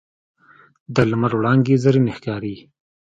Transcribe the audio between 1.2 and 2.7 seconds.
وړانګې زرینې ښکاري